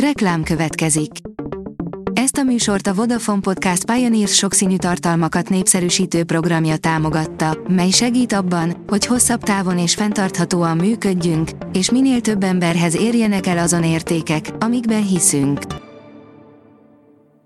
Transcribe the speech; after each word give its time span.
Reklám 0.00 0.42
következik. 0.42 1.10
Ezt 2.12 2.36
a 2.36 2.42
műsort 2.42 2.86
a 2.86 2.94
Vodafone 2.94 3.40
Podcast 3.40 3.84
Pioneers 3.84 4.34
sokszínű 4.34 4.76
tartalmakat 4.76 5.48
népszerűsítő 5.48 6.24
programja 6.24 6.76
támogatta, 6.76 7.58
mely 7.68 7.90
segít 7.90 8.32
abban, 8.32 8.84
hogy 8.86 9.06
hosszabb 9.06 9.42
távon 9.42 9.78
és 9.78 9.94
fenntarthatóan 9.94 10.76
működjünk, 10.76 11.50
és 11.72 11.90
minél 11.90 12.20
több 12.20 12.42
emberhez 12.42 12.96
érjenek 12.96 13.46
el 13.46 13.58
azon 13.58 13.84
értékek, 13.84 14.50
amikben 14.58 15.06
hiszünk. 15.06 15.60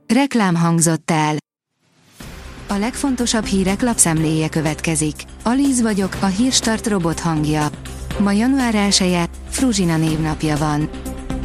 Reklám 0.07 0.55
hangzott 0.55 1.11
el. 1.11 1.37
A 2.69 2.75
legfontosabb 2.75 3.45
hírek 3.45 3.83
lapszemléje 3.83 4.49
következik. 4.49 5.15
Alíz 5.43 5.83
vagyok, 5.83 6.17
a 6.21 6.27
hírstart 6.27 6.87
robot 6.87 7.21
hangja. 7.21 7.69
Ma 8.19 8.33
január 8.33 8.75
1 8.75 9.01
-e, 9.01 9.29
Fruzsina 9.49 9.97
névnapja 9.97 10.57
van. 10.57 10.91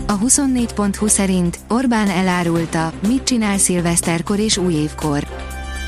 A 0.07 0.19
24.20 0.19 1.07
szerint 1.07 1.59
Orbán 1.67 2.09
elárulta, 2.09 2.91
mit 3.07 3.23
csinál 3.23 3.57
szilveszterkor 3.57 4.39
és 4.39 4.57
újévkor. 4.57 5.27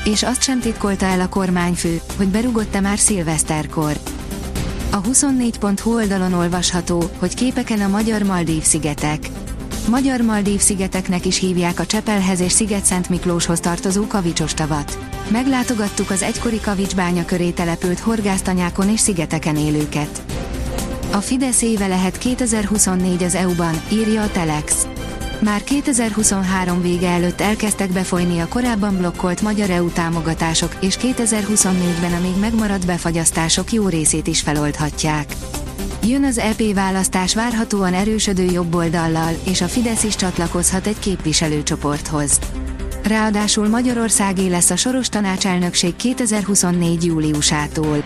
És 0.04 0.22
azt 0.22 0.42
sem 0.42 0.60
titkolta 0.60 1.06
el 1.06 1.20
a 1.20 1.28
kormányfő, 1.28 2.00
hogy 2.16 2.28
berugott-e 2.28 2.80
már 2.80 2.98
szilveszterkor. 2.98 3.92
A 4.90 5.00
24.hu 5.00 5.94
oldalon 5.94 6.32
olvasható, 6.32 7.10
hogy 7.18 7.34
képeken 7.34 7.80
a 7.80 7.88
magyar 7.88 8.22
Maldív 8.22 8.62
szigetek. 8.62 9.28
Magyar 9.88 10.20
Maldív 10.20 10.60
szigeteknek 10.60 11.26
is 11.26 11.38
hívják 11.38 11.80
a 11.80 11.86
Csepelhez 11.86 12.40
és 12.40 12.52
Sziget-Szent 12.52 13.08
Miklóshoz 13.08 13.60
tartozó 13.60 14.06
kavicsos 14.06 14.54
tavat. 14.54 14.98
Meglátogattuk 15.28 16.10
az 16.10 16.22
egykori 16.22 16.60
kavicsbánya 16.60 17.24
köré 17.24 17.50
települt 17.50 17.98
horgásztanyákon 17.98 18.88
és 18.88 19.00
szigeteken 19.00 19.56
élőket. 19.56 20.22
A 21.12 21.20
Fidesz 21.20 21.62
éve 21.62 21.86
lehet 21.86 22.18
2024 22.18 23.22
az 23.22 23.34
EU-ban, 23.34 23.82
írja 23.92 24.22
a 24.22 24.30
Telex. 24.30 24.86
Már 25.40 25.64
2023 25.64 26.82
vége 26.82 27.08
előtt 27.08 27.40
elkezdtek 27.40 27.92
befolyni 27.92 28.38
a 28.38 28.48
korábban 28.48 28.96
blokkolt 28.96 29.42
magyar 29.42 29.70
EU 29.70 29.88
támogatások, 29.88 30.76
és 30.80 30.96
2024-ben 31.02 32.12
a 32.12 32.20
még 32.20 32.38
megmaradt 32.40 32.86
befagyasztások 32.86 33.72
jó 33.72 33.88
részét 33.88 34.26
is 34.26 34.40
feloldhatják. 34.40 35.32
Jön 36.06 36.24
az 36.24 36.38
EP 36.38 36.74
választás 36.74 37.34
várhatóan 37.34 37.94
erősödő 37.94 38.44
jobboldallal, 38.44 39.32
és 39.44 39.60
a 39.60 39.68
Fidesz 39.68 40.04
is 40.04 40.16
csatlakozhat 40.16 40.86
egy 40.86 40.98
képviselőcsoporthoz. 40.98 42.38
Ráadásul 43.02 43.68
Magyarországé 43.68 44.48
lesz 44.48 44.70
a 44.70 44.76
soros 44.76 45.08
tanácselnökség 45.08 45.96
2024. 45.96 47.04
júliusától. 47.04 48.04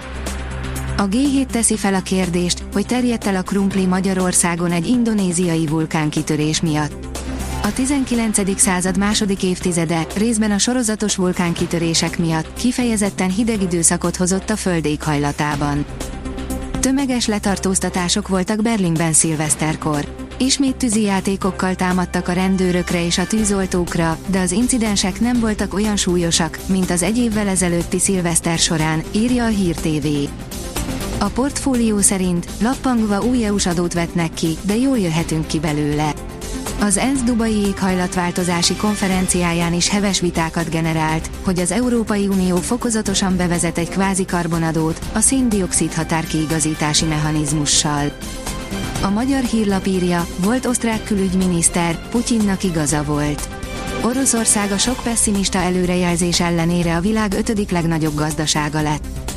A 1.02 1.08
G7 1.08 1.46
teszi 1.46 1.76
fel 1.76 1.94
a 1.94 2.00
kérdést, 2.00 2.64
hogy 2.72 2.86
terjedt 2.86 3.26
el 3.26 3.36
a 3.36 3.42
krumpli 3.42 3.86
Magyarországon 3.86 4.72
egy 4.72 4.86
indonéziai 4.86 5.66
vulkánkitörés 5.66 6.60
miatt. 6.60 6.92
A 7.62 7.72
19. 7.72 8.60
század 8.60 8.98
második 8.98 9.42
évtizede 9.42 10.06
részben 10.16 10.50
a 10.50 10.58
sorozatos 10.58 11.16
vulkánkitörések 11.16 12.18
miatt 12.18 12.54
kifejezetten 12.54 13.30
hideg 13.30 13.62
időszakot 13.62 14.16
hozott 14.16 14.50
a 14.50 14.56
föld 14.56 14.84
éghajlatában. 14.84 15.84
Tömeges 16.80 17.26
letartóztatások 17.26 18.28
voltak 18.28 18.62
Berlinben 18.62 19.12
szilveszterkor. 19.12 20.04
Ismét 20.38 20.76
tűzijátékokkal 20.76 21.74
támadtak 21.74 22.28
a 22.28 22.32
rendőrökre 22.32 23.04
és 23.04 23.18
a 23.18 23.26
tűzoltókra, 23.26 24.18
de 24.26 24.40
az 24.40 24.52
incidensek 24.52 25.20
nem 25.20 25.40
voltak 25.40 25.74
olyan 25.74 25.96
súlyosak, 25.96 26.58
mint 26.66 26.90
az 26.90 27.02
egy 27.02 27.18
évvel 27.18 27.48
ezelőtti 27.48 27.98
szilveszter 27.98 28.58
során, 28.58 29.02
írja 29.12 29.44
a 29.44 29.48
Hír 29.48 29.74
TV. 29.74 30.06
A 31.22 31.28
portfólió 31.28 32.00
szerint 32.00 32.46
lappangva 32.60 33.20
új 33.20 33.44
EU-s 33.44 33.66
adót 33.66 33.92
vetnek 33.92 34.34
ki, 34.34 34.56
de 34.62 34.76
jól 34.76 34.98
jöhetünk 34.98 35.46
ki 35.46 35.58
belőle. 35.60 36.12
Az 36.80 36.96
ENSZ 36.96 37.22
Dubai 37.22 37.54
éghajlatváltozási 37.54 38.76
konferenciáján 38.76 39.72
is 39.72 39.88
heves 39.88 40.20
vitákat 40.20 40.70
generált, 40.70 41.30
hogy 41.44 41.58
az 41.58 41.70
Európai 41.70 42.26
Unió 42.26 42.56
fokozatosan 42.56 43.36
bevezet 43.36 43.78
egy 43.78 43.88
kvázi 43.88 44.24
karbonadót, 44.24 44.98
a 45.12 45.20
széndiokszid 45.20 45.92
határkiigazítási 45.92 47.04
mechanizmussal. 47.04 48.12
A 49.02 49.10
magyar 49.10 49.42
hírlap 49.42 49.86
írja, 49.86 50.26
volt 50.36 50.66
osztrák 50.66 51.04
külügyminiszter, 51.04 52.08
Putyinnak 52.08 52.62
igaza 52.64 53.04
volt. 53.04 53.48
Oroszország 54.04 54.72
a 54.72 54.78
sok 54.78 55.02
pessimista 55.02 55.58
előrejelzés 55.58 56.40
ellenére 56.40 56.96
a 56.96 57.00
világ 57.00 57.32
ötödik 57.32 57.70
legnagyobb 57.70 58.14
gazdasága 58.14 58.82
lett. 58.82 59.31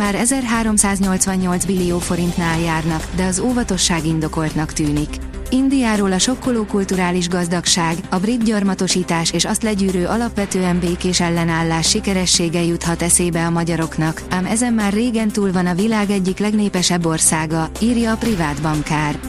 Már 0.00 0.14
1388 0.14 1.64
billió 1.64 1.98
forintnál 1.98 2.60
járnak, 2.60 3.06
de 3.16 3.24
az 3.24 3.38
óvatosság 3.38 4.06
indokoltnak 4.06 4.72
tűnik. 4.72 5.16
Indiáról 5.50 6.12
a 6.12 6.18
sokkoló 6.18 6.64
kulturális 6.64 7.28
gazdagság, 7.28 7.96
a 8.08 8.18
brit 8.18 8.44
gyarmatosítás 8.44 9.32
és 9.32 9.44
azt 9.44 9.62
legyűrő 9.62 10.06
alapvetően 10.06 10.78
békés 10.78 11.20
ellenállás 11.20 11.88
sikeressége 11.88 12.62
juthat 12.62 13.02
eszébe 13.02 13.46
a 13.46 13.50
magyaroknak, 13.50 14.22
ám 14.28 14.46
ezen 14.46 14.72
már 14.72 14.92
régen 14.92 15.28
túl 15.28 15.52
van 15.52 15.66
a 15.66 15.74
világ 15.74 16.10
egyik 16.10 16.38
legnépesebb 16.38 17.06
országa, 17.06 17.70
írja 17.80 18.12
a 18.12 18.16
privát 18.16 18.62
bankár. 18.62 19.20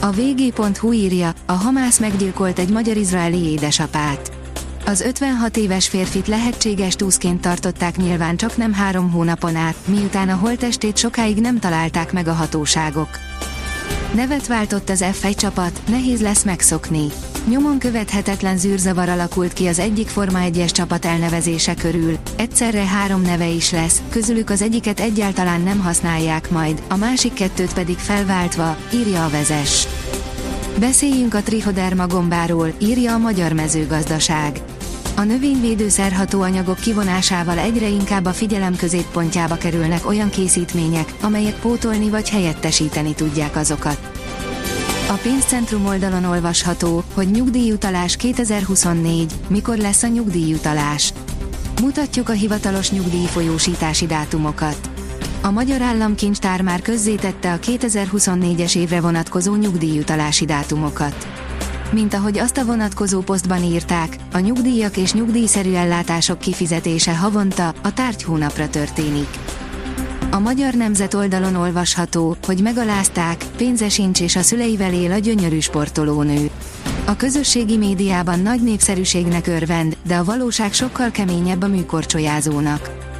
A 0.00 0.10
vg.hu 0.10 0.92
írja, 0.92 1.32
a 1.46 1.52
Hamász 1.52 1.98
meggyilkolt 1.98 2.58
egy 2.58 2.70
magyar-izraeli 2.70 3.44
édesapát. 3.44 4.41
Az 4.84 5.00
56 5.00 5.56
éves 5.56 5.88
férfit 5.88 6.26
lehetséges 6.26 6.94
túszként 6.94 7.40
tartották 7.40 7.96
nyilván 7.96 8.36
csak 8.36 8.56
nem 8.56 8.72
három 8.72 9.10
hónapon 9.10 9.56
át, 9.56 9.76
miután 9.84 10.28
a 10.28 10.36
holtestét 10.36 10.96
sokáig 10.96 11.40
nem 11.40 11.58
találták 11.58 12.12
meg 12.12 12.28
a 12.28 12.32
hatóságok. 12.32 13.08
Nevet 14.14 14.46
váltott 14.46 14.88
az 14.88 15.04
F1 15.12 15.34
csapat, 15.36 15.82
nehéz 15.88 16.20
lesz 16.20 16.42
megszokni. 16.42 17.06
Nyomon 17.48 17.78
követhetetlen 17.78 18.58
zűrzavar 18.58 19.08
alakult 19.08 19.52
ki 19.52 19.66
az 19.66 19.78
egyik 19.78 20.08
Forma 20.08 20.38
1-es 20.42 20.70
csapat 20.70 21.04
elnevezése 21.04 21.74
körül, 21.74 22.18
egyszerre 22.36 22.86
három 22.86 23.22
neve 23.22 23.46
is 23.46 23.70
lesz, 23.70 24.02
közülük 24.10 24.50
az 24.50 24.62
egyiket 24.62 25.00
egyáltalán 25.00 25.60
nem 25.60 25.80
használják 25.80 26.50
majd, 26.50 26.82
a 26.88 26.96
másik 26.96 27.32
kettőt 27.32 27.74
pedig 27.74 27.96
felváltva, 27.98 28.76
írja 28.94 29.24
a 29.24 29.30
vezes. 29.30 29.86
Beszéljünk 30.78 31.34
a 31.34 31.42
trichoderma 31.42 32.06
gombáról, 32.06 32.72
írja 32.78 33.14
a 33.14 33.18
Magyar 33.18 33.52
Mezőgazdaság. 33.52 34.60
A 35.16 35.22
növényvédőszer 35.22 36.12
hatóanyagok 36.12 36.76
kivonásával 36.76 37.58
egyre 37.58 37.88
inkább 37.88 38.24
a 38.24 38.32
figyelem 38.32 38.76
középpontjába 38.76 39.56
kerülnek 39.56 40.06
olyan 40.06 40.30
készítmények, 40.30 41.14
amelyek 41.20 41.54
pótolni 41.54 42.10
vagy 42.10 42.30
helyettesíteni 42.30 43.14
tudják 43.14 43.56
azokat. 43.56 44.10
A 45.08 45.14
pénzcentrum 45.22 45.86
oldalon 45.86 46.24
olvasható, 46.24 47.02
hogy 47.14 47.30
nyugdíjutalás 47.30 48.16
2024, 48.16 49.32
mikor 49.48 49.76
lesz 49.76 50.02
a 50.02 50.08
nyugdíjutalás. 50.08 51.12
Mutatjuk 51.80 52.28
a 52.28 52.32
hivatalos 52.32 52.90
nyugdíjfolyósítási 52.90 54.06
dátumokat. 54.06 54.91
A 55.44 55.50
Magyar 55.50 55.82
Államkincstár 55.82 56.60
már 56.60 56.80
közzétette 56.80 57.52
a 57.52 57.58
2024-es 57.58 58.76
évre 58.76 59.00
vonatkozó 59.00 59.54
nyugdíjutalási 59.54 60.44
dátumokat. 60.44 61.28
Mint 61.90 62.14
ahogy 62.14 62.38
azt 62.38 62.56
a 62.58 62.64
vonatkozó 62.64 63.20
posztban 63.20 63.62
írták, 63.62 64.16
a 64.32 64.38
nyugdíjak 64.38 64.96
és 64.96 65.12
nyugdíjszerű 65.12 65.72
ellátások 65.72 66.38
kifizetése 66.38 67.16
havonta, 67.16 67.74
a 67.82 67.92
tárgy 67.94 68.22
hónapra 68.22 68.68
történik. 68.68 69.28
A 70.30 70.38
Magyar 70.38 70.74
Nemzet 70.74 71.14
oldalon 71.14 71.54
olvasható, 71.54 72.36
hogy 72.46 72.62
megalázták, 72.62 73.44
pénze 73.56 73.88
sincs 73.88 74.20
és 74.20 74.36
a 74.36 74.42
szüleivel 74.42 74.94
él 74.94 75.12
a 75.12 75.18
gyönyörű 75.18 75.60
sportolónő. 75.60 76.50
A 77.04 77.16
közösségi 77.16 77.76
médiában 77.76 78.40
nagy 78.40 78.62
népszerűségnek 78.62 79.46
örvend, 79.46 79.96
de 80.06 80.16
a 80.16 80.24
valóság 80.24 80.72
sokkal 80.72 81.10
keményebb 81.10 81.62
a 81.62 81.68
műkorcsolyázónak. 81.68 83.10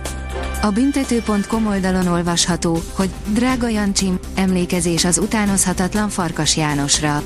A 0.62 0.70
büntető.com 0.70 1.66
oldalon 1.66 2.06
olvasható, 2.06 2.82
hogy 2.92 3.10
drága 3.26 3.68
Jancsim, 3.68 4.18
emlékezés 4.34 5.04
az 5.04 5.18
utánozhatatlan 5.18 6.08
Farkas 6.08 6.56
Jánosra. 6.56 7.22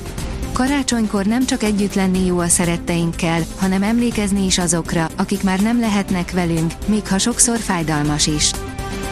Karácsonykor 0.53 1.25
nem 1.25 1.45
csak 1.45 1.63
együtt 1.63 1.93
lenni 1.93 2.25
jó 2.25 2.39
a 2.39 2.47
szeretteinkkel, 2.47 3.41
hanem 3.55 3.83
emlékezni 3.83 4.45
is 4.45 4.57
azokra, 4.57 5.09
akik 5.17 5.43
már 5.43 5.59
nem 5.59 5.79
lehetnek 5.79 6.31
velünk, 6.31 6.73
még 6.85 7.07
ha 7.07 7.17
sokszor 7.17 7.57
fájdalmas 7.57 8.27
is. 8.27 8.51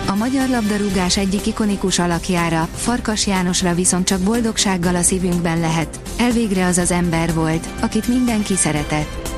A 0.08 0.16
magyar 0.16 0.50
labdarúgás 0.50 1.18
egyik 1.18 1.46
ikonikus 1.46 2.00
alakjára, 2.00 2.68
Farkas 2.76 3.28
Jánosra 3.28 3.74
viszont 3.74 4.08
csak 4.08 4.20
boldogsággal 4.20 4.96
a 4.96 5.02
szívünkben 5.02 5.60
lehet, 5.60 6.00
elvégre 6.18 6.66
az 6.66 6.78
az 6.78 6.92
ember 6.92 7.34
volt, 7.34 7.68
akit 7.82 8.08
mindenki 8.08 8.56
szeretett. 8.56 9.34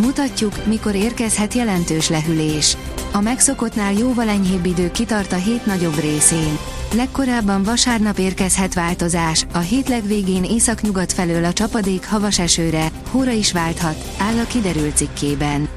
Mutatjuk, 0.00 0.66
mikor 0.66 0.94
érkezhet 0.94 1.54
jelentős 1.54 2.08
lehűlés. 2.08 2.76
A 3.16 3.20
megszokottnál 3.20 3.92
jóval 3.92 4.28
enyhébb 4.28 4.64
idő 4.64 4.90
kitart 4.90 5.32
a 5.32 5.36
hét 5.36 5.66
nagyobb 5.66 6.00
részén. 6.00 6.58
Legkorábban 6.94 7.62
vasárnap 7.62 8.18
érkezhet 8.18 8.74
változás, 8.74 9.46
a 9.52 9.58
hét 9.58 9.88
legvégén 9.88 10.44
északnyugat 10.44 11.12
felől 11.12 11.44
a 11.44 11.52
csapadék 11.52 12.06
havas 12.06 12.38
esőre, 12.38 12.90
hóra 13.10 13.30
is 13.30 13.52
válthat, 13.52 14.04
áll 14.18 14.38
a 14.38 14.46
kiderült 14.46 14.96
cikkében. 14.96 15.68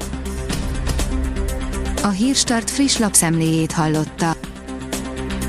A 2.02 2.08
Hírstart 2.08 2.70
friss 2.70 2.96
lapszemléjét 2.96 3.72
hallotta. 3.72 4.47